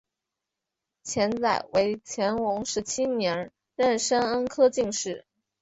[1.03, 5.27] 钱载为乾隆十七年壬申恩科进士。